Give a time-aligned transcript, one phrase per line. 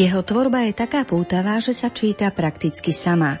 [0.00, 3.36] Jeho tvorba je taká pútavá, že sa číta prakticky sama.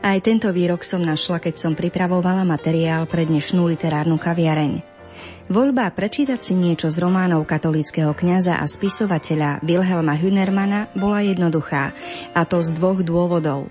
[0.00, 4.80] Aj tento výrok som našla, keď som pripravovala materiál pre dnešnú literárnu kaviareň.
[5.52, 11.92] Voľba prečítať si niečo z románov katolického kňaza a spisovateľa Wilhelma Hünermana bola jednoduchá,
[12.32, 13.68] a to z dvoch dôvodov.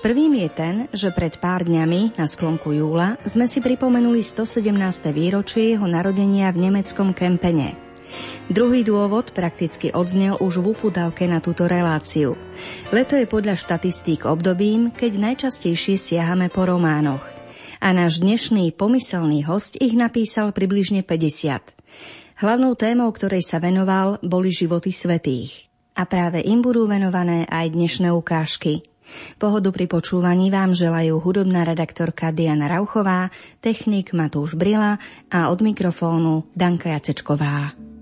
[0.00, 4.64] Prvým je ten, že pred pár dňami, na sklonku júla, sme si pripomenuli 117.
[5.12, 7.76] výročie jeho narodenia v nemeckom Kempene–
[8.46, 12.38] Druhý dôvod prakticky odznel už v upudavke na túto reláciu.
[12.94, 17.26] Leto je podľa štatistík obdobím, keď najčastejšie siahame po románoch.
[17.82, 21.74] A náš dnešný pomyselný host ich napísal približne 50.
[22.40, 25.68] Hlavnou témou, ktorej sa venoval, boli životy svetých.
[25.96, 28.84] A práve im budú venované aj dnešné ukážky.
[29.40, 33.30] Pohodu pri počúvaní vám želajú hudobná redaktorka Diana Rauchová,
[33.62, 34.98] technik Matúš Brila
[35.30, 37.95] a od mikrofónu Danka Jacečková.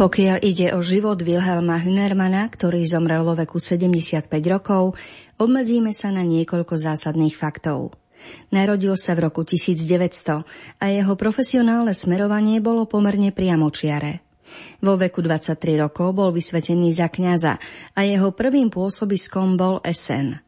[0.00, 4.96] Pokiaľ ide o život Wilhelma Hünermana, ktorý zomrel vo veku 75 rokov,
[5.36, 7.92] obmedzíme sa na niekoľko zásadných faktov.
[8.48, 14.24] Narodil sa v roku 1900 a jeho profesionálne smerovanie bolo pomerne priamočiare.
[14.80, 17.60] Vo veku 23 rokov bol vysvetený za kňaza
[17.92, 20.40] a jeho prvým pôsobiskom bol Essen.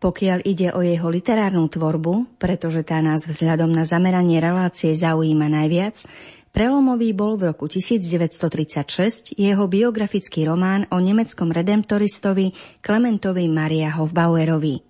[0.00, 6.08] Pokiaľ ide o jeho literárnu tvorbu, pretože tá nás vzhľadom na zameranie relácie zaujíma najviac,
[6.50, 14.82] Prelomový bol v roku 1936 jeho biografický román o nemeckom redemptoristovi Klementovi Maria Hofbauerovi.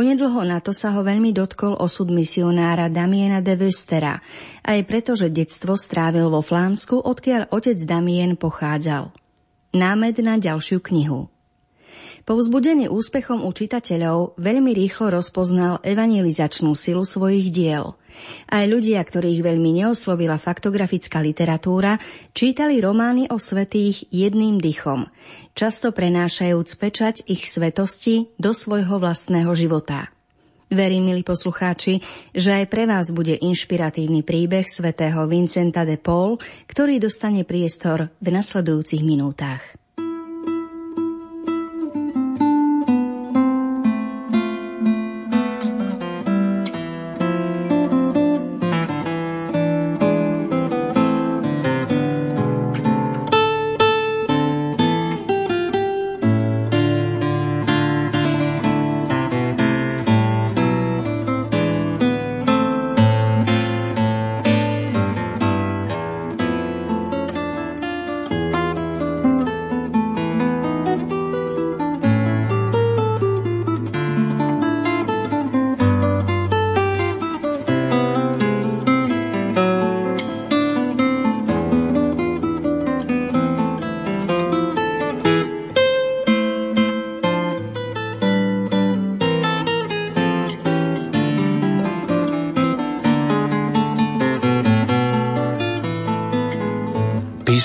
[0.00, 4.22] Onedlho na to sa ho veľmi dotkol osud misionára Damiena de Wüstera,
[4.64, 9.12] aj preto, že detstvo strávil vo Flámsku, odkiaľ otec Damien pochádzal.
[9.76, 11.28] Námed na ďalšiu knihu.
[12.30, 17.98] Povzbudený úspechom u čitateľov veľmi rýchlo rozpoznal evangelizačnú silu svojich diel.
[18.46, 21.98] Aj ľudia, ktorých veľmi neoslovila faktografická literatúra,
[22.30, 25.10] čítali romány o svetých jedným dychom,
[25.58, 30.14] často prenášajúc pečať ich svetosti do svojho vlastného života.
[30.70, 31.98] Verím, milí poslucháči,
[32.30, 36.38] že aj pre vás bude inšpiratívny príbeh svätého Vincenta de Paul,
[36.70, 39.79] ktorý dostane priestor v nasledujúcich minútach.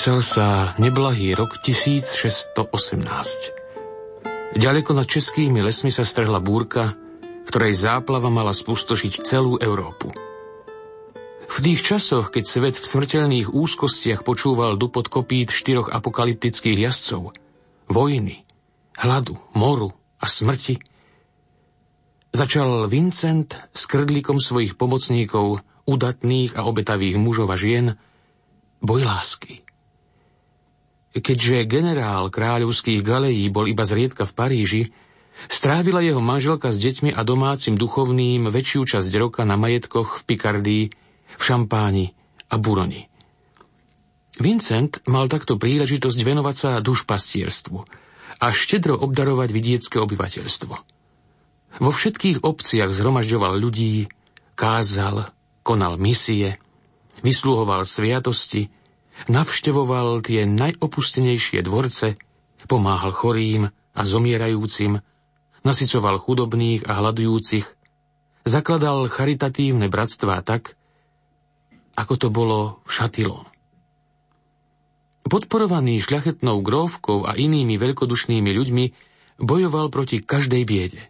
[0.06, 2.54] Blížil sa neblahý rok 1618.
[4.54, 6.94] Ďaleko nad českými lesmi sa strhla búrka,
[7.50, 10.14] ktorej záplava mala spustošiť celú Európu.
[11.50, 17.34] V tých časoch, keď svet v smrteľných úzkostiach počúval dupot kopít štyroch apokalyptických jazdcov,
[17.90, 18.46] vojny,
[19.02, 19.90] hladu, moru
[20.22, 20.78] a smrti,
[22.30, 27.98] začal Vincent s krdlikom svojich pomocníkov, udatných a obetavých mužov a žien,
[28.78, 29.65] boj lásky.
[31.16, 34.82] Keďže generál kráľovských galejí bol iba zriedka v Paríži,
[35.48, 40.84] strávila jeho manželka s deťmi a domácim duchovným väčšiu časť roka na majetkoch v Pikardii,
[41.36, 42.12] v Šampáni
[42.52, 43.08] a Buroni.
[44.36, 47.78] Vincent mal takto príležitosť venovať sa dušpastierstvu
[48.36, 50.74] a štedro obdarovať vidiecké obyvateľstvo.
[51.80, 54.12] Vo všetkých obciach zhromažďoval ľudí,
[54.52, 55.32] kázal,
[55.64, 56.60] konal misie,
[57.24, 58.68] vysluhoval sviatosti,
[59.24, 62.20] Navštevoval tie najopustenejšie dvorce,
[62.68, 65.00] pomáhal chorým a zomierajúcim,
[65.64, 67.66] nasycoval chudobných a hľadujúcich,
[68.44, 70.76] zakladal charitatívne bratstvá tak,
[71.96, 73.46] ako to bolo v Šatilon.
[75.26, 78.84] Podporovaný šľachetnou gróvkou a inými veľkodušnými ľuďmi,
[79.42, 81.02] bojoval proti každej biede.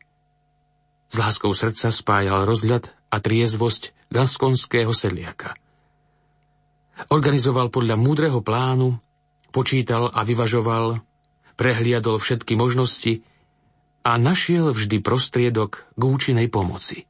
[1.13, 5.53] S láskou srdca spájal rozhľad a triezvosť gaskonského sedliaka–
[7.13, 8.97] Organizoval podľa múdreho plánu,
[9.53, 11.05] počítal a vyvažoval,
[11.61, 13.21] prehliadol všetky možnosti
[14.01, 17.05] a našiel vždy prostriedok k účinnej pomoci.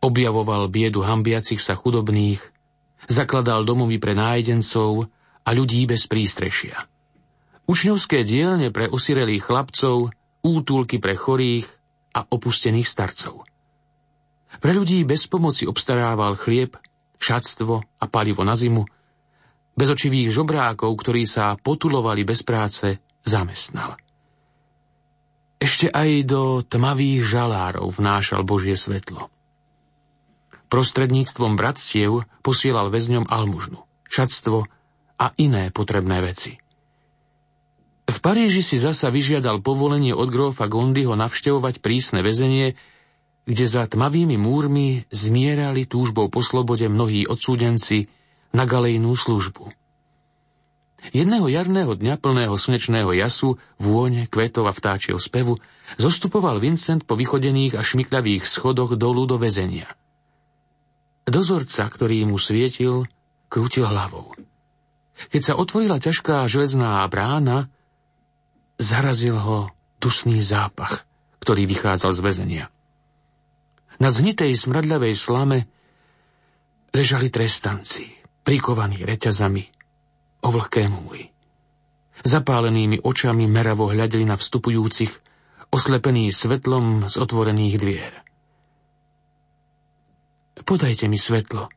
[0.00, 2.40] Objavoval biedu hambiacich sa chudobných,
[3.12, 5.12] zakladal domovy pre nájdencov
[5.44, 6.88] a ľudí bez prístrešia.
[7.68, 11.68] Učňovské dielne pre osirelých chlapcov, útulky pre chorých
[12.16, 13.44] a opustených starcov.
[14.58, 16.74] Pre ľudí bez pomoci obstarával chlieb
[17.20, 18.82] šatstvo a palivo na zimu,
[19.76, 24.00] bezočivých žobrákov, ktorí sa potulovali bez práce, zamestnal.
[25.60, 29.28] Ešte aj do tmavých žalárov vnášal Božie svetlo.
[30.72, 34.64] Prostredníctvom bratstiev posielal väzňom almužnu, šatstvo
[35.20, 36.56] a iné potrebné veci.
[38.10, 42.74] V Paríži si zasa vyžiadal povolenie od grófa Gondyho navštevovať prísne väzenie,
[43.50, 48.06] kde za tmavými múrmi zmierali túžbou po slobode mnohí odsúdenci
[48.54, 49.74] na galejnú službu.
[51.10, 55.58] Jedného jarného dňa plného slnečného jasu, vône, kvetov a vtáčieho spevu
[55.98, 59.90] zostupoval Vincent po vychodených a šmikľavých schodoch dolu do väzenia.
[61.26, 63.08] Dozorca, ktorý mu svietil,
[63.50, 64.38] krútil hlavou.
[65.34, 67.66] Keď sa otvorila ťažká železná brána,
[68.78, 71.02] zarazil ho dusný zápach,
[71.42, 72.64] ktorý vychádzal z väzenia.
[74.00, 75.58] Na zhnitej smradľavej slame
[76.96, 78.08] ležali trestanci,
[78.40, 79.64] prikovaní reťazami
[80.40, 81.28] o vlhké múry.
[82.20, 85.12] Zapálenými očami meravo hľadili na vstupujúcich,
[85.70, 88.14] oslepení svetlom z otvorených dvier.
[90.60, 91.68] Podajte mi svetlo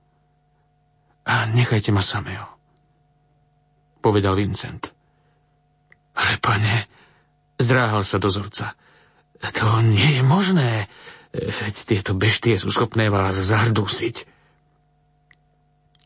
[1.23, 2.45] a nechajte ma samého,
[4.03, 4.91] povedal Vincent.
[6.13, 6.87] Ale pane,
[7.57, 8.75] zdráhal sa dozorca,
[9.39, 10.87] to nie je možné.
[11.33, 14.29] Veď tieto beštie sú schopné vás zardúsiť.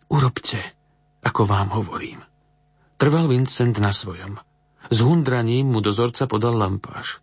[0.08, 0.64] Urobte,
[1.20, 2.24] ako vám hovorím.
[2.96, 4.40] Trval Vincent na svojom.
[4.88, 7.20] S hundraním mu dozorca podal lampáš.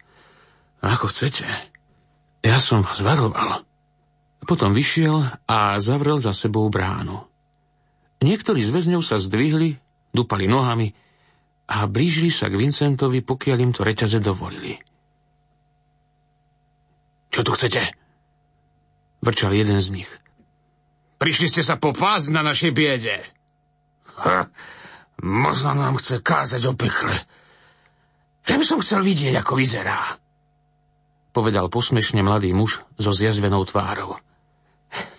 [0.84, 1.48] Ako chcete.
[2.44, 3.64] Ja som vás varoval.
[4.44, 7.24] Potom vyšiel a zavrel za sebou bránu.
[8.20, 9.80] Niektorí z väzňov sa zdvihli,
[10.12, 10.92] dupali nohami
[11.72, 14.76] a blížili sa k Vincentovi, pokiaľ im to reťaze dovolili.
[17.34, 17.82] Čo tu chcete?
[19.18, 20.10] Vrčal jeden z nich.
[21.18, 23.26] Prišli ste sa popásť na našej biede.
[24.22, 24.46] Ha,
[25.18, 27.10] možno nám chce kázať o pekle.
[28.46, 29.98] Ja by som chcel vidieť, ako vyzerá.
[31.34, 34.14] Povedal posmešne mladý muž so zjazvenou tvárou.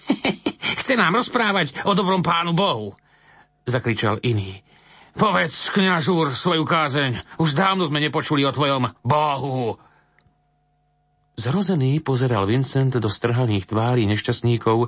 [0.80, 2.96] Chce nám rozprávať o dobrom pánu Bohu,
[3.68, 4.64] zakričal iný.
[5.18, 7.42] Povedz, kňažúr, svoju kázeň.
[7.42, 9.76] Už dávno sme nepočuli o tvojom Bohu.
[11.36, 14.88] Zrozený pozeral Vincent do strhaných tvári nešťastníkov,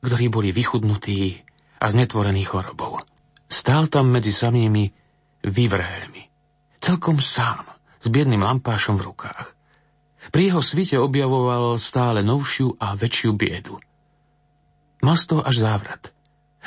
[0.00, 1.44] ktorí boli vychudnutí
[1.80, 2.96] a znetvorení chorobou.
[3.44, 4.88] Stál tam medzi samými
[5.44, 6.22] vyvrhelmi.
[6.80, 7.68] Celkom sám,
[8.00, 9.52] s biedným lampášom v rukách.
[10.32, 13.76] Pri jeho svite objavoval stále novšiu a väčšiu biedu.
[15.04, 16.02] Mal z toho až závrat.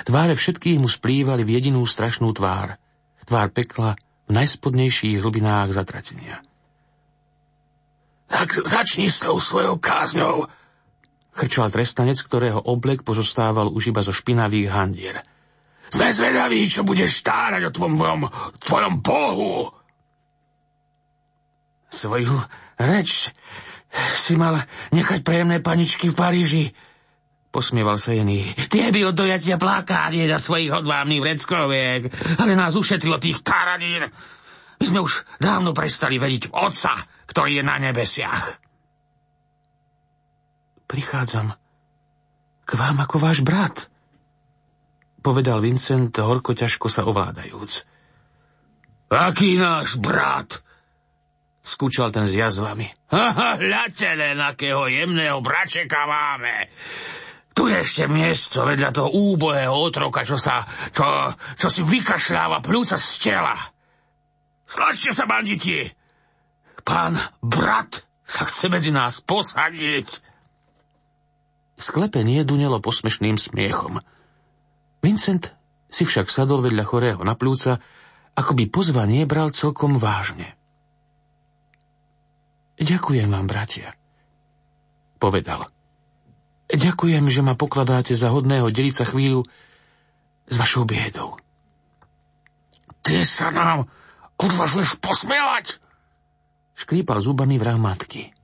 [0.06, 2.78] Tváre všetkých mu splývali v jedinú strašnú tvár.
[3.26, 3.98] Tvár pekla
[4.30, 6.42] v najspodnejších hlbinách zatratenia.
[8.34, 10.50] Tak začni s tou svojou kázňou,
[11.34, 15.18] krčal trestanec, ktorého oblek pozostával už iba zo špinavých handier.
[15.94, 18.26] Sme zvedaví, čo budeš stárať o tvojom,
[18.66, 19.70] tvojom bohu.
[21.94, 22.34] Svoju
[22.82, 23.30] reč
[24.18, 24.58] si mal
[24.90, 26.64] nechať prejemné paničky v Paríži.
[27.54, 28.50] Posmieval sa Jený.
[28.66, 32.10] Tie by od dojatia plakánie na svojich odvámnych vreckoviek,
[32.42, 34.10] ale nás ušetrilo tých taradín.
[34.82, 36.98] My sme už dávno prestali vedieť v Otca,
[37.30, 38.60] ktorý je na nebesiach.
[40.88, 41.56] Prichádzam
[42.64, 43.92] k vám ako váš brat,
[45.20, 47.72] povedal Vincent horko ťažko sa ovládajúc.
[49.14, 50.64] Aký náš brat?
[51.64, 52.86] skúčal ten s jazvami.
[53.64, 56.68] Hľadte len, akého jemného bračeka máme.
[57.56, 61.06] Tu je ešte miesto vedľa toho úbohého otroka, čo sa, čo,
[61.56, 63.56] čo si vykašľáva plúca z tela.
[64.68, 66.03] Slačte sa, banditi!
[66.84, 70.08] Pán brat sa chce medzi nás posadiť.
[71.80, 74.00] Sklepenie dunelo posmešným smiechom.
[75.04, 75.52] Vincent
[75.92, 77.80] si však sadol vedľa chorého na plúca,
[78.34, 80.56] ako by pozvanie bral celkom vážne.
[82.80, 83.94] Ďakujem vám, bratia,
[85.22, 85.70] povedal.
[86.74, 89.46] Ďakujem, že ma pokladáte za hodného deliť sa chvíľu
[90.50, 91.38] s vašou biedou.
[93.06, 93.86] Ty sa nám
[94.42, 95.83] odvažuješ posmievať?
[96.84, 98.36] Škrípal zubami vrah matky.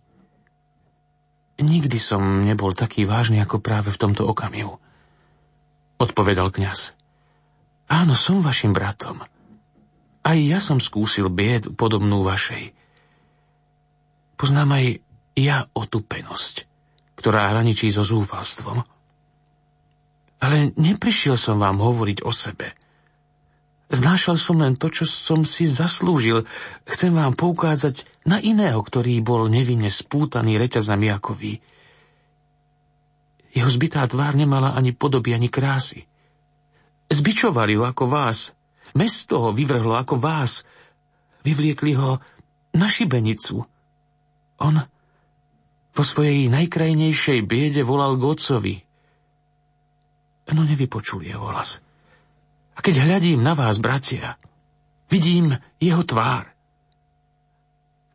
[1.59, 4.79] Nikdy som nebol taký vážny ako práve v tomto okamihu,
[5.99, 6.95] odpovedal kňaz.
[7.91, 9.19] Áno, som vašim bratom.
[10.23, 12.71] Aj ja som skúsil biedu podobnú vašej.
[14.39, 14.85] Poznám aj
[15.35, 16.63] ja otupenosť,
[17.19, 18.87] ktorá hraničí so zúfalstvom.
[20.39, 22.71] Ale neprišiel som vám hovoriť o sebe.
[23.89, 26.45] Znášal som len to, čo som si zaslúžil.
[26.85, 31.57] Chcem vám poukázať na iného, ktorý bol nevinne spútaný reťazami ako vy.
[33.49, 36.05] Jeho zbytá tvár nemala ani podoby, ani krásy.
[37.09, 38.53] Zbičovali ho ako vás.
[38.93, 40.61] Mesto ho vyvrhlo ako vás.
[41.41, 42.21] Vyvliekli ho
[42.77, 43.65] na šibenicu–
[44.59, 44.75] on
[45.95, 48.75] vo svojej najkrajnejšej biede volal Gocovi.
[50.51, 51.79] No nevypočul jeho hlas.
[52.79, 54.39] A keď hľadím na vás, bratia,
[55.11, 55.51] vidím
[55.83, 56.47] jeho tvár.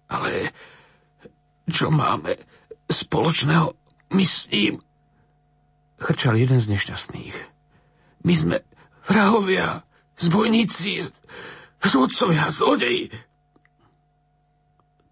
[0.09, 0.57] Ale
[1.69, 2.41] čo máme
[2.89, 3.77] spoločného
[4.17, 4.49] my s?
[6.01, 7.37] Chrčal jeden z nešťastných.
[8.25, 8.57] My sme
[9.05, 9.85] vrahovia,
[10.17, 11.13] zbojníci,
[11.85, 13.13] zvodcovia, zlodeji.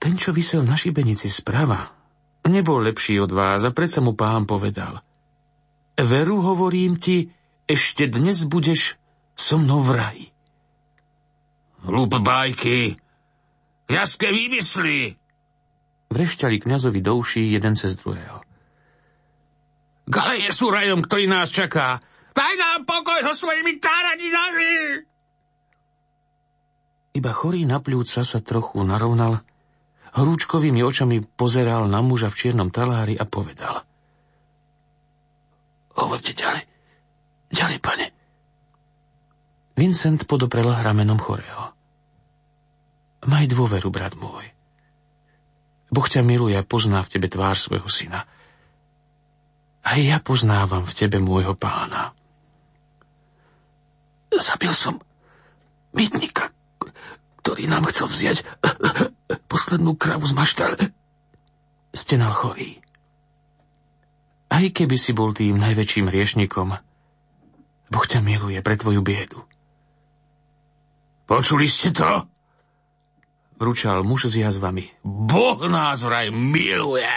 [0.00, 1.92] Ten, čo vysel na šibenici sprava,
[2.48, 5.04] nebol lepší od vás a predsa mu pán povedal.
[6.00, 7.28] Veru, hovorím ti,
[7.68, 8.96] ešte dnes budeš
[9.42, 10.26] so mnou v raji.
[11.82, 12.94] Hlúpe bajky,
[13.90, 15.18] jaské vymysly.
[16.14, 18.46] Vrešťali kňazovi do uší jeden cez druhého.
[20.06, 21.98] Galeje sú rajom, ktorý nás čaká.
[22.30, 24.74] Daj nám pokoj so svojimi táradinami!
[27.12, 29.42] Iba chorý na pľúca sa trochu narovnal
[30.12, 33.80] Horúčkovými očami pozeral na muža v čiernom talári a povedal.
[35.96, 36.68] Hovorte ďalej.
[37.48, 38.11] Ďalej, pane.
[39.82, 41.74] Vincent podoprel ramenom chorého.
[43.26, 44.46] Maj dôveru, brat môj.
[45.90, 48.22] Boh ťa miluje a pozná v tebe tvár svojho syna.
[49.82, 52.14] A ja poznávam v tebe môjho pána.
[54.30, 55.02] Zabil som
[55.90, 56.54] mytnika,
[57.42, 58.46] ktorý nám chcel vziať
[59.50, 60.78] poslednú kravu z maštale.
[61.90, 62.78] Stenal chorý.
[64.46, 66.70] Aj keby si bol tým najväčším riešnikom,
[67.90, 69.42] Boh ťa miluje pre tvoju biedu.
[71.26, 72.10] Počuli ste to?
[73.58, 74.90] Vručal muž s jazvami.
[75.06, 77.14] Boh nás vraj miluje.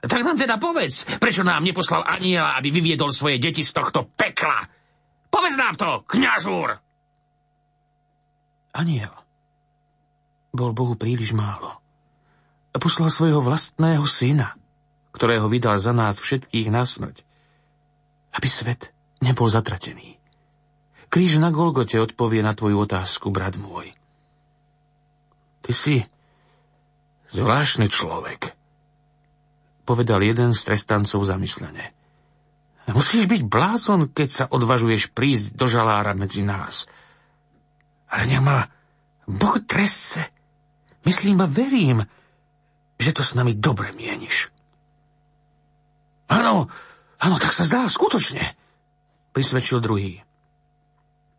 [0.00, 4.64] Tak nám teda povedz, prečo nám neposlal aniela, aby vyviedol svoje deti z tohto pekla.
[5.28, 6.68] Povedz nám to, kňažúr!
[8.70, 9.12] Aniel
[10.50, 11.78] bol Bohu príliš málo.
[12.70, 14.54] Poslal svojho vlastného syna,
[15.10, 17.22] ktorého vydal za nás všetkých na smrť,
[18.38, 20.19] aby svet nebol zatratený.
[21.10, 23.90] Kríž na Golgote odpovie na tvoju otázku, brat môj.
[25.66, 26.06] Ty si
[27.34, 28.54] zvláštny človek,
[29.82, 31.90] povedal jeden z trestancov zamyslene.
[32.90, 36.90] Musíš byť blázon, keď sa odvažuješ prísť do žalára medzi nás.
[38.10, 38.66] Ale nemá
[39.30, 40.26] Boh trese
[41.04, 42.04] Myslím a verím,
[43.00, 44.52] že to s nami dobre mieniš.
[46.28, 46.68] Áno,
[47.16, 48.44] áno, tak sa zdá, skutočne,
[49.32, 50.20] prisvedčil druhý.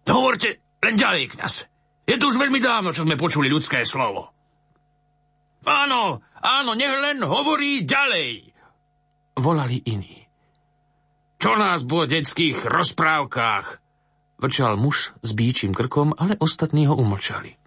[0.10, 1.53] Hovorte len ďalej, kňaz.
[2.10, 4.34] Je to už veľmi dávno, čo sme počuli ľudské slovo.
[5.62, 8.50] Áno, áno, nech len hovorí ďalej.
[9.38, 10.25] Volali iní.
[11.38, 13.81] Čo nás v detských rozprávkach?
[14.41, 17.62] Vrčal muž s bíčím krkom, ale ostatní ho umlčali.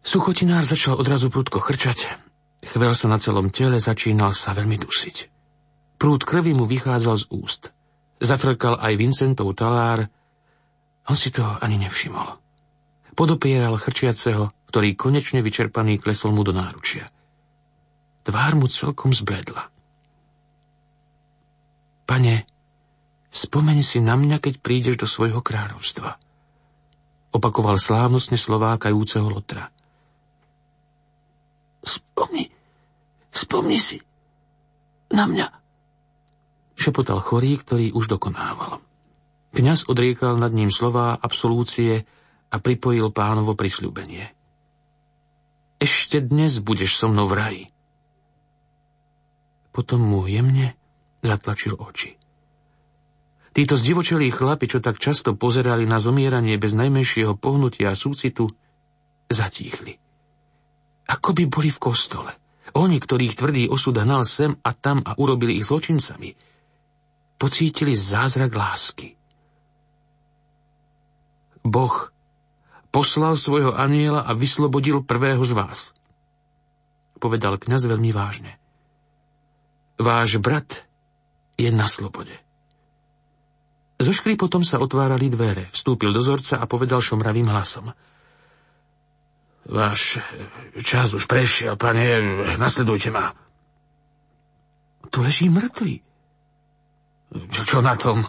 [0.00, 2.08] Suchotinár začal odrazu prudko chrčať.
[2.64, 5.16] Chvel sa na celom tele, začínal sa veľmi dusiť.
[6.00, 7.62] Prúd krvi mu vychádzal z úst.
[8.16, 10.08] Zafrkal aj Vincentov talár.
[11.06, 12.40] On si to ani nevšimol.
[13.16, 17.08] Podopieral chrčiaceho, ktorý konečne vyčerpaný klesol mu do náručia.
[18.26, 19.70] Tvár mu celkom zbledla.
[22.06, 22.46] Pane,
[23.30, 26.18] spomeň si na mňa, keď prídeš do svojho kráľovstva.
[27.34, 29.68] Opakoval slávnostne slová kajúceho Lotra.
[31.86, 32.48] Spomni,
[33.30, 33.98] spomni si
[35.12, 35.65] na mňa.
[36.86, 38.78] Šepotal chorý, ktorý už dokonával.
[39.50, 42.06] Kňaz odriekal nad ním slová absolúcie
[42.46, 44.30] a pripojil pánovo prisľúbenie.
[45.82, 47.64] Ešte dnes budeš so mnou v raji.
[49.74, 50.78] Potom mu jemne
[51.26, 52.14] zatlačil oči.
[53.50, 58.46] Títo zdivočelí chlapi, čo tak často pozerali na zomieranie bez najmenšieho pohnutia a súcitu,
[59.26, 59.98] zatíchli.
[61.10, 62.30] Ako by boli v kostole.
[62.78, 66.54] Oni, ktorých tvrdý osud hnal sem a tam a urobili ich zločincami,
[67.36, 69.16] pocítili zázrak lásky.
[71.66, 72.12] Boh
[72.94, 75.80] poslal svojho aniela a vyslobodil prvého z vás.
[77.20, 78.56] Povedal kňaz veľmi vážne.
[79.96, 80.86] Váš brat
[81.56, 82.32] je na slobode.
[83.96, 85.72] Zo potom sa otvárali dvere.
[85.72, 87.88] Vstúpil dozorca a povedal šomravým hlasom.
[89.66, 90.20] Váš
[90.84, 92.20] čas už prešiel, pane,
[92.60, 93.32] nasledujte ma.
[95.08, 96.05] Tu leží mŕtvy.
[97.50, 98.24] Čo, čo na tom?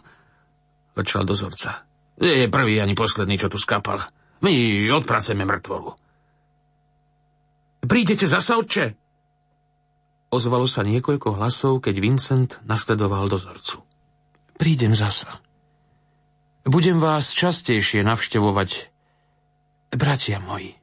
[0.98, 1.88] Vrčal dozorca.
[2.18, 4.02] Nie je prvý ani posledný, čo tu skapal.
[4.42, 4.54] My
[4.94, 5.90] odpracujeme mŕtvolu.
[7.88, 8.98] Prídete zasa, otče?
[10.28, 13.80] Ozvalo sa niekoľko hlasov, keď Vincent nasledoval dozorcu.
[14.60, 15.40] Prídem zasa.
[16.68, 18.92] Budem vás častejšie navštevovať,
[19.96, 20.76] bratia moji.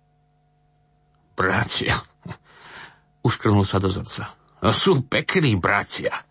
[1.37, 2.01] Bratia?
[3.27, 4.33] Uškrnul sa dozorca.
[4.73, 6.25] Sú pekní bratia.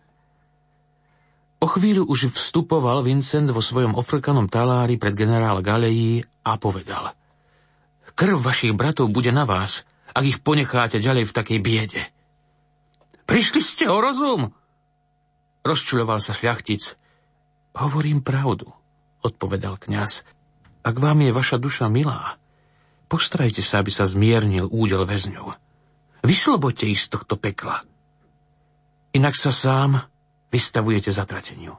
[1.64, 7.16] O chvíľu už vstupoval Vincent vo svojom ofrkanom talári pred generál Galejí a povedal.
[8.12, 12.02] Krv vašich bratov bude na vás, ak ich ponecháte ďalej v takej biede.
[13.24, 14.52] Prišli ste o rozum?
[15.64, 17.00] Rozčuloval sa šľachtic.
[17.80, 18.68] Hovorím pravdu,
[19.24, 20.28] odpovedal kňaz.
[20.84, 22.36] Ak vám je vaša duša milá,
[23.08, 25.56] postarajte sa, aby sa zmiernil údel väzňov.
[26.28, 27.80] Vyslobodte ich z tohto pekla.
[29.16, 30.04] Inak sa sám
[30.54, 31.74] vystavujete zatrateniu.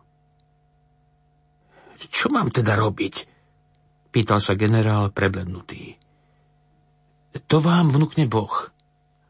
[1.95, 3.15] Čo mám teda robiť?
[4.11, 5.95] Pýtal sa generál preblednutý.
[7.47, 8.51] To vám vnúkne Boh,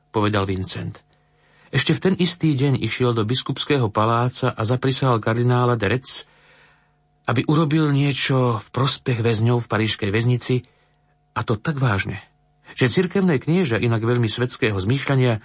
[0.09, 1.05] povedal Vincent.
[1.69, 6.25] Ešte v ten istý deň išiel do biskupského paláca a zaprisahal kardinála Derec,
[7.25, 10.61] aby urobil niečo v prospech väzňov v parížskej väznici,
[11.35, 12.21] a to tak vážne,
[12.77, 15.41] že cirkevné knieža inak veľmi svetského zmýšľania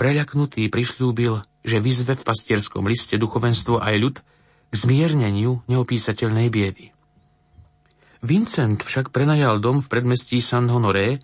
[0.00, 4.16] preľaknutý prišľúbil, že vyzve v pastierskom liste duchovenstvo aj ľud
[4.70, 6.94] k zmierneniu neopísateľnej biedy.
[8.20, 11.20] Vincent však prenajal dom v predmestí San Honoré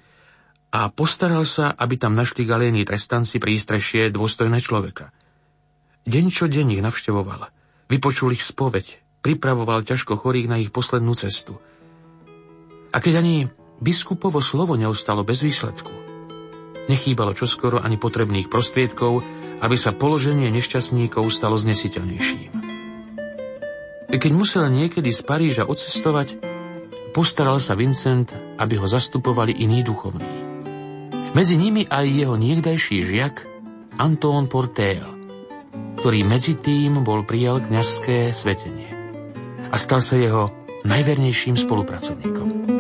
[0.73, 5.13] a postaral sa, aby tam našli galéni trestanci prístrešie dôstojné človeka.
[6.09, 7.53] Deň čo deň ich navštevoval,
[7.93, 11.59] vypočul ich spoveď, pripravoval ťažko chorých na ich poslednú cestu.
[12.95, 13.37] A keď ani
[13.83, 16.06] biskupovo slovo neustalo bez výsledku,
[16.87, 19.23] nechýbalo čoskoro ani potrebných prostriedkov,
[19.63, 22.53] aby sa položenie nešťastníkov stalo znesiteľnejším.
[24.17, 26.57] Keď musel niekedy z Paríža odcestovať,
[27.17, 28.29] Postaral sa Vincent,
[28.61, 30.29] aby ho zastupovali iní duchovní.
[31.33, 33.49] Medzi nimi aj jeho niekdajší žiak
[33.97, 35.01] Antón Portél,
[35.97, 38.93] ktorý medzi tým bol prijal kňazské svetenie
[39.73, 40.53] a stal sa jeho
[40.85, 42.76] najvernejším spolupracovníkom.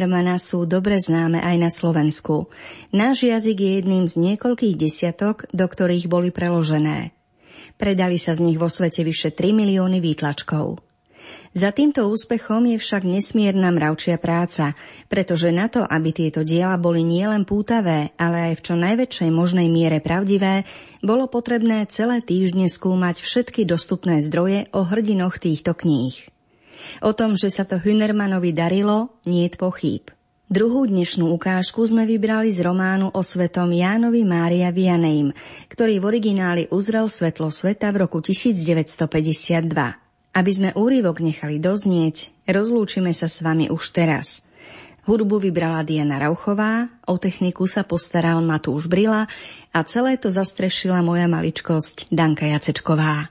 [0.00, 2.48] Hünermana sú dobre známe aj na Slovensku.
[2.88, 7.12] Náš jazyk je jedným z niekoľkých desiatok, do ktorých boli preložené.
[7.76, 10.80] Predali sa z nich vo svete vyše 3 milióny výtlačkov.
[11.52, 14.72] Za týmto úspechom je však nesmierna mravčia práca,
[15.12, 19.68] pretože na to, aby tieto diela boli nielen pútavé, ale aj v čo najväčšej možnej
[19.68, 20.64] miere pravdivé,
[21.04, 26.39] bolo potrebné celé týždne skúmať všetky dostupné zdroje o hrdinoch týchto kníh.
[27.04, 30.10] O tom, že sa to Hünermanovi darilo, nie je pochýb.
[30.50, 35.30] Druhú dnešnú ukážku sme vybrali z románu o svetom Jánovi Mária Vianeim,
[35.70, 39.06] ktorý v origináli uzrel svetlo sveta v roku 1952.
[40.34, 44.42] Aby sme úryvok nechali doznieť, rozlúčime sa s vami už teraz.
[45.06, 49.30] Hudbu vybrala Diana Rauchová, o techniku sa postaral Matúš Brila
[49.70, 53.30] a celé to zastrešila moja maličkosť Danka Jacečková.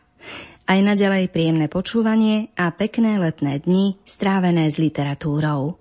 [0.70, 5.79] Aj naďalej príjemné počúvanie a pekné letné dni strávené s literatúrou.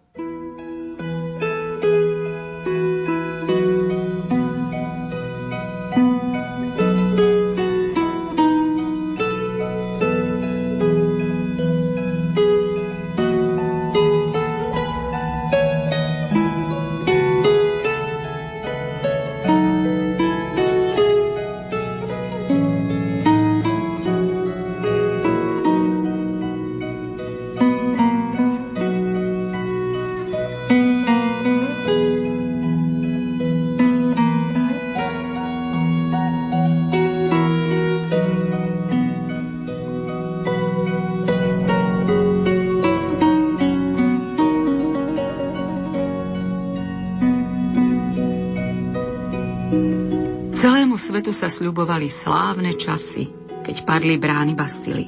[51.31, 53.29] Sa sľubovali slávne časy,
[53.64, 55.07] keď padli brány Bastily.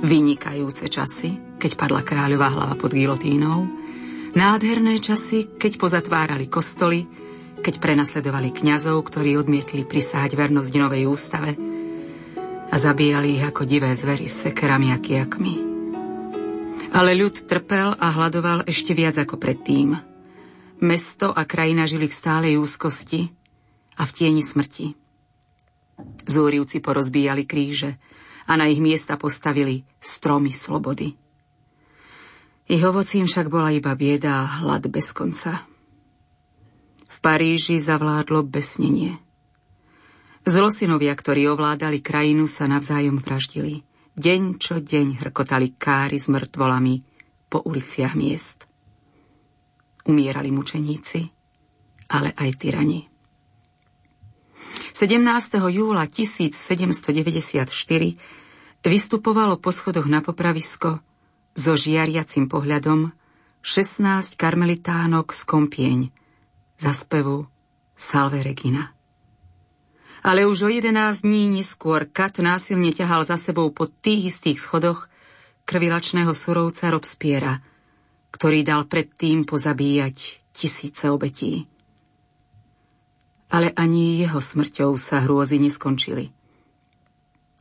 [0.00, 3.68] Vynikajúce časy, keď padla kráľová hlava pod gilotínou.
[4.32, 7.04] Nádherné časy, keď pozatvárali kostoly,
[7.60, 11.52] keď prenasledovali kňazov, ktorí odmietli prisáhať vernosť novej ústave
[12.70, 15.54] a zabíjali ich ako divé zvery s sekerami a kiakmi.
[16.90, 19.98] Ale ľud trpel a hľadoval ešte viac ako predtým.
[20.80, 23.28] Mesto a krajina žili v stálej úzkosti
[24.00, 24.99] a v tieni smrti.
[26.28, 27.98] Zúrivci porozbíjali kríže
[28.46, 31.14] a na ich miesta postavili stromy slobody.
[32.70, 35.66] Ich ovocím však bola iba bieda a hlad bez konca.
[37.10, 39.18] V Paríži zavládlo besnenie.
[40.46, 43.82] Zlosinovia, ktorí ovládali krajinu, sa navzájom vraždili.
[44.14, 47.02] Deň čo deň hrkotali káry s mŕtvolami
[47.50, 48.70] po uliciach miest.
[50.06, 51.26] Umierali mučeníci,
[52.14, 53.09] ale aj tyrani.
[54.94, 55.22] 17.
[55.70, 57.66] júla 1794
[58.84, 61.00] vystupovalo po schodoch na popravisko
[61.52, 63.12] so žiariacim pohľadom
[63.60, 65.98] 16 karmelitánok z Kompieň
[66.80, 67.44] za spevu
[67.92, 68.96] Salve Regina.
[70.20, 75.08] Ale už o 11 dní neskôr Kat násilne ťahal za sebou po tých istých schodoch
[75.64, 77.60] krvilačného surovca Robspiera,
[78.32, 81.68] ktorý dal predtým pozabíjať tisíce obetí
[83.50, 86.30] ale ani jeho smrťou sa hrôzy neskončili.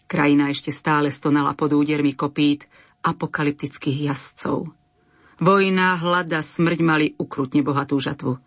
[0.10, 2.70] Krajina ešte stále stonala pod údermi kopít
[3.06, 4.70] apokalyptických jazdcov.
[5.40, 8.38] Vojna, hlada, smrť mali ukrutne bohatú žatvu.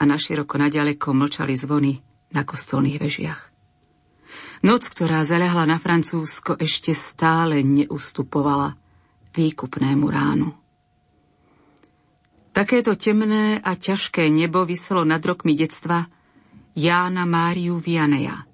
[0.00, 2.02] A naširoko naďaleko mlčali zvony
[2.34, 3.40] na kostolných vežiach.
[4.60, 8.76] Noc, ktorá zaľahla na Francúzsko, ešte stále neustupovala
[9.32, 10.52] výkupnému ránu.
[12.50, 16.10] Takéto temné a ťažké nebo vyselo nad rokmi detstva
[16.80, 18.48] Jána Máriu Vianeja.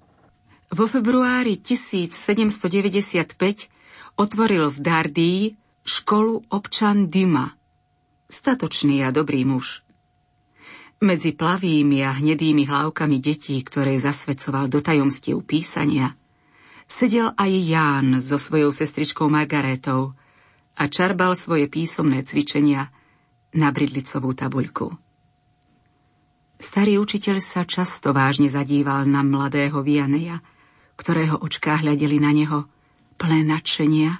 [0.67, 2.59] Vo februári 1795
[4.19, 5.55] otvoril v Dardii
[5.87, 7.55] školu občan Dima.
[8.27, 9.79] Statočný a dobrý muž.
[10.99, 16.11] Medzi plavými a hnedými hlávkami detí, ktoré zasvedcoval do tajomstiev písania,
[16.83, 20.19] sedel aj Ján so svojou sestričkou Margaretou
[20.75, 22.91] a čarbal svoje písomné cvičenia
[23.55, 25.06] na bridlicovú tabuľku.
[26.57, 30.41] Starý učiteľ sa často vážne zadíval na mladého Vianeja,
[30.97, 32.65] ktorého očká hľadeli na neho
[33.21, 34.11] plné nadšenia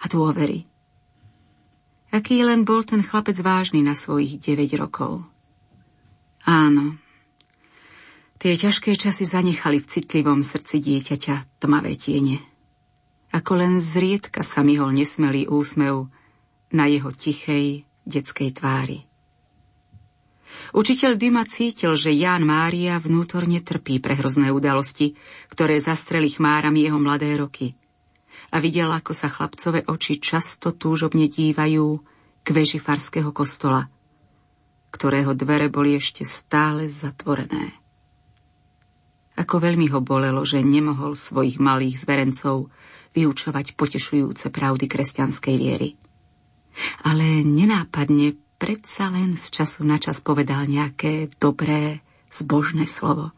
[0.00, 0.64] a dôvery.
[2.08, 5.28] Aký len bol ten chlapec vážny na svojich 9 rokov.
[6.48, 6.96] Áno,
[8.40, 12.40] tie ťažké časy zanechali v citlivom srdci dieťaťa tmavé tiene.
[13.34, 16.08] Ako len zriedka sa myhol nesmelý úsmev
[16.72, 19.04] na jeho tichej detskej tvári.
[20.72, 25.12] Učiteľ Dima cítil, že Ján Mária vnútorne trpí pre hrozné udalosti,
[25.52, 27.76] ktoré zastreli chmárami jeho mladé roky.
[28.54, 32.00] A videl, ako sa chlapcové oči často túžobne dívajú
[32.40, 33.90] k veži farského kostola,
[34.94, 37.74] ktorého dvere boli ešte stále zatvorené.
[39.34, 42.70] Ako veľmi ho bolelo, že nemohol svojich malých zverencov
[43.18, 45.98] vyučovať potešujúce pravdy kresťanskej viery.
[47.02, 53.30] Ale nenápadne predsa len z času na čas povedal nejaké dobré, zbožné slovo,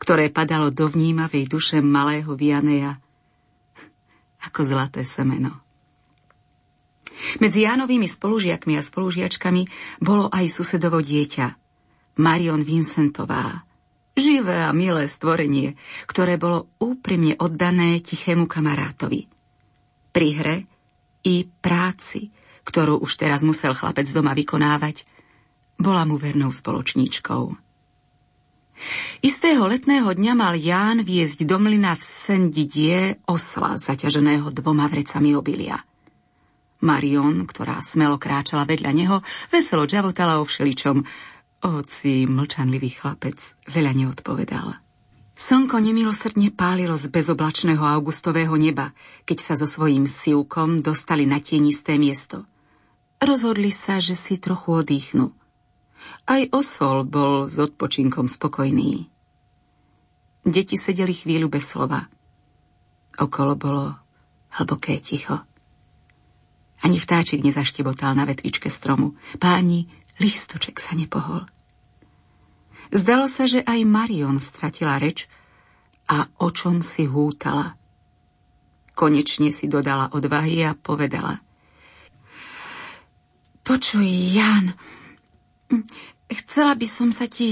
[0.00, 2.96] ktoré padalo do vnímavej duše malého Vianeja
[4.42, 5.62] ako zlaté semeno.
[7.38, 9.62] Medzi Jánovými spolužiakmi a spolužiačkami
[10.02, 11.54] bolo aj susedovo dieťa,
[12.18, 13.62] Marion Vincentová,
[14.12, 15.72] Živé a milé stvorenie,
[16.04, 19.24] ktoré bolo úprimne oddané tichému kamarátovi.
[20.12, 20.56] Pri hre
[21.24, 22.28] i práci,
[22.62, 25.06] ktorú už teraz musel chlapec doma vykonávať,
[25.80, 27.58] bola mu vernou spoločníčkou.
[29.22, 32.98] Istého letného dňa mal Ján viesť do mlyna v Sendidie
[33.30, 35.78] osla zaťaženého dvoma vrecami obilia.
[36.82, 39.16] Marion, ktorá smelo kráčala vedľa neho,
[39.54, 41.06] veselo džavotala o všeličom,
[41.62, 43.38] Oci, mlčanlivý chlapec,
[43.70, 44.82] veľa neodpovedal.
[45.38, 48.90] Slnko nemilosrdne pálilo z bezoblačného augustového neba,
[49.22, 52.50] keď sa so svojím sivkom dostali na tienisté miesto.
[53.22, 55.30] Rozhodli sa, že si trochu odýchnu.
[56.26, 59.06] Aj osol bol s odpočinkom spokojný.
[60.42, 62.10] Deti sedeli chvíľu bez slova.
[63.14, 63.94] Okolo bolo
[64.58, 65.38] hlboké ticho.
[66.82, 69.14] Ani vtáčik nezaštebotal na vetvičke stromu.
[69.38, 69.86] Páni
[70.18, 71.46] Lístoček sa nepohol.
[72.90, 75.30] Zdalo sa, že aj Marion stratila reč
[76.10, 77.78] a o čom si hútala.
[78.98, 81.38] Konečne si dodala odvahy a povedala.
[83.62, 84.74] Počuj, Jan,
[86.26, 87.48] chcela by som sa ti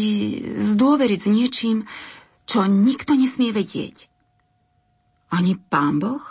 [0.59, 1.79] zdôveriť s niečím,
[2.51, 4.11] čo nikto nesmie vedieť.
[5.31, 6.23] Ani pán Boh?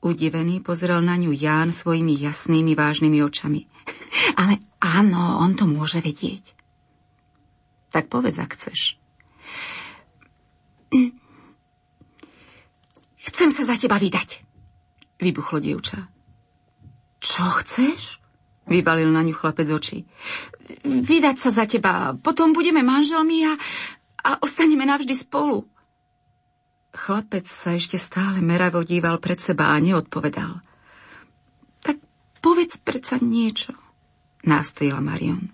[0.00, 3.66] Udivený pozrel na ňu Ján svojimi jasnými, vážnymi očami.
[4.40, 6.54] Ale áno, on to môže vedieť.
[7.90, 8.94] Tak povedz, ak chceš.
[13.18, 14.46] Chcem sa za teba vydať,
[15.18, 16.06] vybuchlo dievča.
[17.18, 18.19] Čo chceš?
[18.70, 20.06] Vyvalil na ňu chlapec oči.
[20.86, 23.58] Vydať sa za teba, potom budeme manželmi a,
[24.22, 25.66] a ostaneme navždy spolu.
[26.94, 30.62] Chlapec sa ešte stále meravo díval pred seba a neodpovedal.
[31.82, 31.98] Tak
[32.38, 33.74] povedz predsa niečo,
[34.46, 35.50] nástojila Marion.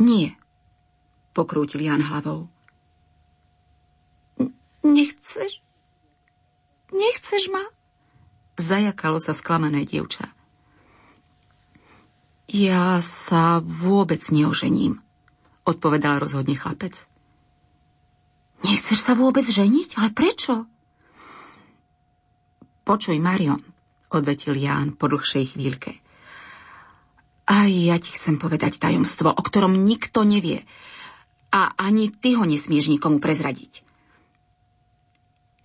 [0.00, 0.32] Nie,
[1.36, 2.48] pokrútil Jan hlavou.
[4.82, 5.60] Nechceš?
[6.92, 7.64] Nechceš ma?
[8.56, 10.28] Zajakalo sa sklamané dievča.
[12.52, 15.00] Ja sa vôbec neožením,
[15.64, 17.08] odpovedal rozhodne chlapec.
[18.60, 19.96] Nechceš sa vôbec ženiť?
[19.96, 20.68] Ale prečo?
[22.84, 23.56] Počuj, Marion,
[24.12, 25.96] odvetil Ján po dlhšej chvíľke.
[27.48, 30.68] A ja ti chcem povedať tajomstvo, o ktorom nikto nevie.
[31.56, 33.80] A ani ty ho nesmieš nikomu prezradiť.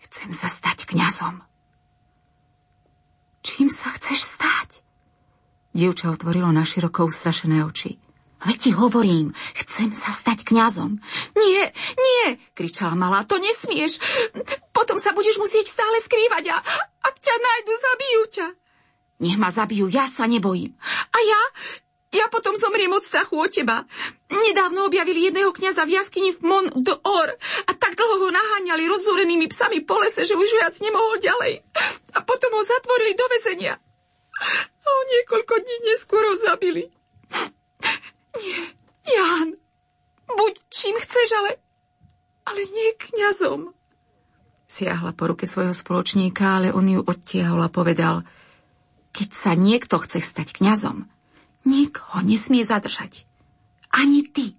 [0.07, 1.43] Chcem sa stať kňazom.
[3.43, 4.66] Čím sa chceš stať?
[5.77, 8.01] Dievča otvorilo naširoko ustrašené oči.
[8.41, 10.97] Veď ti hovorím, chcem sa stať kňazom.
[11.37, 14.01] Nie, nie, kričala malá, to nesmieš.
[14.73, 16.57] Potom sa budeš musieť stále skrývať a
[17.05, 18.47] ak ťa nájdu, zabijú ťa.
[19.21, 20.73] Nech ma zabijú, ja sa nebojím.
[21.13, 21.41] A ja,
[22.13, 23.85] ja potom zomriem od strachu od teba.
[24.33, 27.29] Nedávno objavili jedného kňaza v jaskyni v Mont d'Or
[27.69, 31.61] a tak dlho ho naháňali rozzúrenými psami po lese, že už viac nemohol ďalej.
[32.17, 33.77] A potom ho zatvorili do väzenia.
[34.37, 36.93] A o niekoľko dní neskôr ho zabili.
[38.37, 38.61] Nie,
[39.07, 39.57] Jan,
[40.29, 41.51] buď čím chceš, ale,
[42.45, 43.73] ale nie kňazom.
[44.67, 48.27] Siahla po ruke svojho spoločníka, ale on ju odtiahol a povedal,
[49.15, 51.07] keď sa niekto chce stať kňazom,
[51.65, 53.25] nik ho nesmie zadržať.
[53.89, 54.53] Ani ty.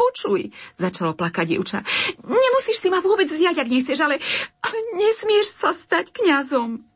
[0.00, 1.84] Počuj, začalo plakať dievča.
[2.24, 4.16] Nemusíš si ma vôbec zjať, ak nechceš, ale,
[4.64, 6.89] ale nesmieš sa stať kňazom.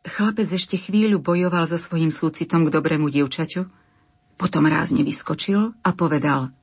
[0.00, 3.68] Chlapec ešte chvíľu bojoval so svojím súcitom k dobrému dievčaťu,
[4.40, 6.56] potom rázne vyskočil a povedal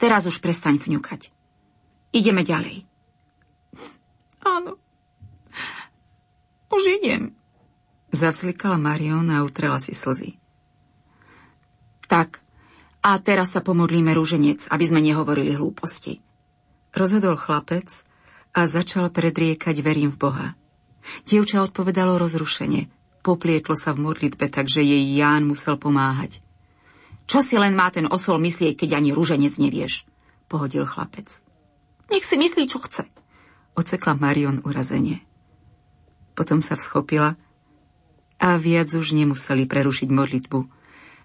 [0.00, 1.30] Teraz už prestaň vňukať.
[2.10, 2.88] Ideme ďalej.
[4.56, 4.80] Áno.
[6.72, 7.36] Už idem.
[8.10, 10.40] Zavzlikala Marion a utrela si slzy.
[12.08, 12.40] Tak,
[13.04, 16.24] a teraz sa pomodlíme rúženec, aby sme nehovorili hlúposti.
[16.96, 17.90] Rozhodol chlapec
[18.54, 20.46] a začal predriekať verím v Boha.
[21.28, 22.88] Dievča odpovedalo rozrušene.
[23.24, 26.44] Poplietlo sa v modlitbe, takže jej Ján musel pomáhať.
[27.24, 30.04] Čo si len má ten osol myslieť, keď ani rúženec nevieš?
[30.44, 31.40] Pohodil chlapec.
[32.12, 33.08] Nech si myslí, čo chce.
[33.74, 35.24] Ocekla Marion urazenie.
[36.36, 37.32] Potom sa vschopila
[38.36, 40.60] a viac už nemuseli prerušiť modlitbu,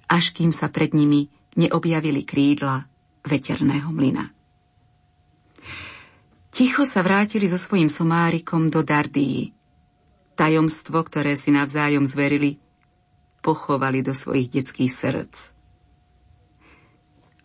[0.07, 1.27] až kým sa pred nimi
[1.59, 2.87] neobjavili krídla
[3.27, 4.31] veterného mlyna.
[6.49, 9.58] Ticho sa vrátili so svojím somárikom do Dardii.
[10.39, 12.63] Tajomstvo, ktoré si navzájom zverili,
[13.43, 15.35] pochovali do svojich detských srdc.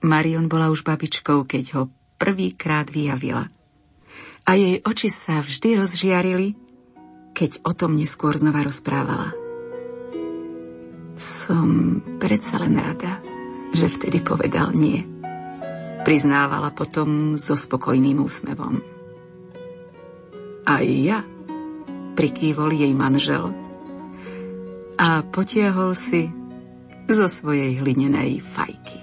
[0.07, 1.83] Marion bola už babičkou, keď ho
[2.23, 3.51] prvýkrát vyjavila.
[4.47, 6.55] A jej oči sa vždy rozžiarili,
[7.35, 9.35] keď o tom neskôr znova rozprávala.
[11.19, 13.19] Som predsa len rada,
[13.75, 15.03] že vtedy povedal nie.
[16.07, 18.79] Priznávala potom so spokojným úsmevom.
[20.63, 21.27] Aj ja,
[22.15, 23.51] prikývol jej manžel
[24.95, 26.31] a potiahol si
[27.11, 28.99] zo svojej hlinenej fajky.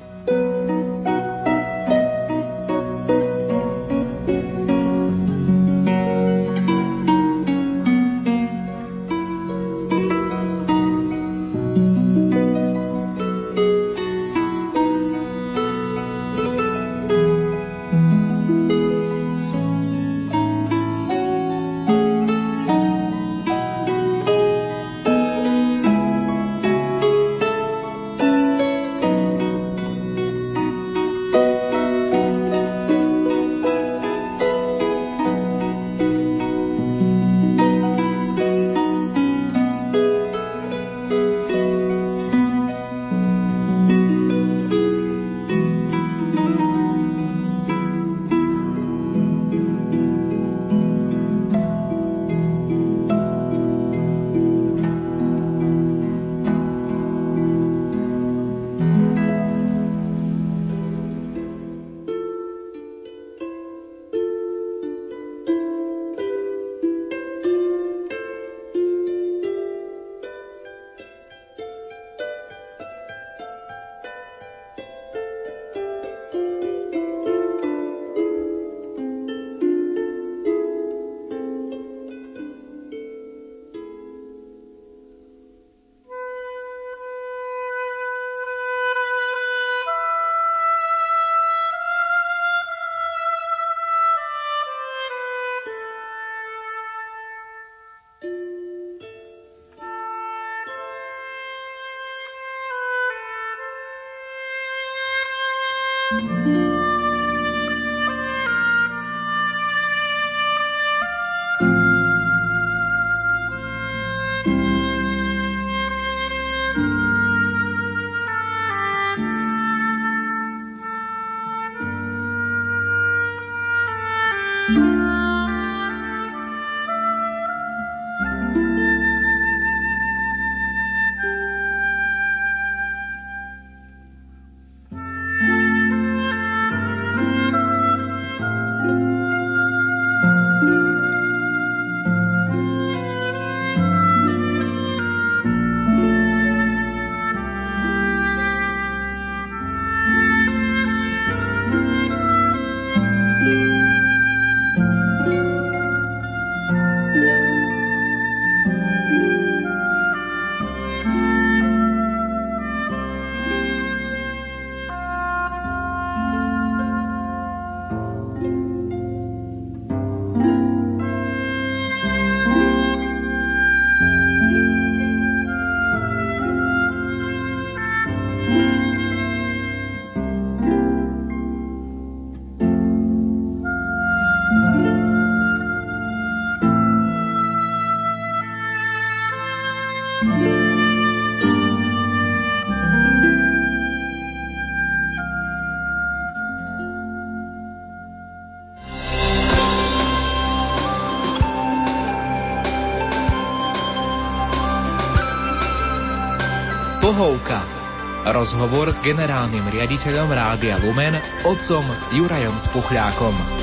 [208.32, 211.84] Rozhovor s generálnym riaditeľom Rádia Lumen, otcom
[212.16, 213.60] Jurajom Spuchľákom.